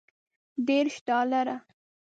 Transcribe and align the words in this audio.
دېرش 0.67 0.95
ډالره. 1.07 1.55